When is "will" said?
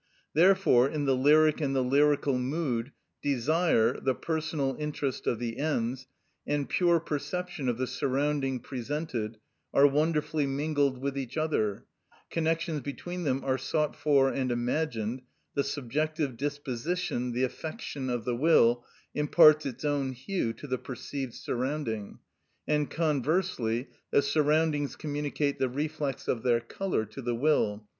18.35-18.83, 27.35-27.85